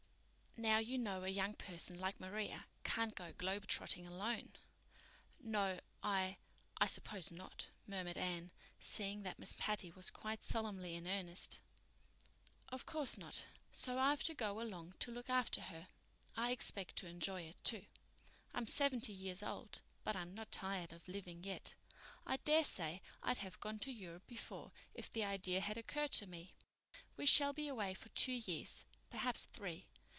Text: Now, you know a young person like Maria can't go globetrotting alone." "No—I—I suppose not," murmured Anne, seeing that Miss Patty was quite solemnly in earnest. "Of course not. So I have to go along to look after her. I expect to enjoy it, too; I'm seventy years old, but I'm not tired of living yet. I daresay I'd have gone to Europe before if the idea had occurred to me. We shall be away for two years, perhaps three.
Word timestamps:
Now, 0.57 0.79
you 0.79 0.97
know 0.97 1.23
a 1.23 1.29
young 1.29 1.53
person 1.53 1.97
like 1.97 2.19
Maria 2.19 2.65
can't 2.83 3.15
go 3.15 3.31
globetrotting 3.31 4.05
alone." 4.05 4.51
"No—I—I 5.39 6.85
suppose 6.87 7.31
not," 7.31 7.67
murmured 7.87 8.17
Anne, 8.17 8.51
seeing 8.77 9.23
that 9.23 9.39
Miss 9.39 9.53
Patty 9.57 9.93
was 9.93 10.11
quite 10.11 10.43
solemnly 10.43 10.93
in 10.93 11.07
earnest. 11.07 11.61
"Of 12.67 12.85
course 12.85 13.17
not. 13.17 13.47
So 13.71 13.97
I 13.97 14.09
have 14.09 14.25
to 14.25 14.33
go 14.35 14.59
along 14.59 14.95
to 14.99 15.11
look 15.11 15.29
after 15.29 15.61
her. 15.61 15.87
I 16.35 16.51
expect 16.51 16.97
to 16.97 17.07
enjoy 17.07 17.43
it, 17.43 17.63
too; 17.63 17.85
I'm 18.53 18.67
seventy 18.67 19.13
years 19.13 19.41
old, 19.41 19.81
but 20.03 20.17
I'm 20.17 20.33
not 20.35 20.51
tired 20.51 20.91
of 20.91 21.07
living 21.07 21.45
yet. 21.45 21.75
I 22.25 22.35
daresay 22.37 22.99
I'd 23.23 23.37
have 23.37 23.61
gone 23.61 23.79
to 23.79 23.91
Europe 23.91 24.27
before 24.27 24.73
if 24.93 25.09
the 25.09 25.23
idea 25.23 25.61
had 25.61 25.77
occurred 25.77 26.11
to 26.11 26.27
me. 26.27 26.53
We 27.15 27.25
shall 27.25 27.53
be 27.53 27.69
away 27.69 27.93
for 27.93 28.09
two 28.09 28.33
years, 28.33 28.83
perhaps 29.09 29.45
three. 29.45 29.87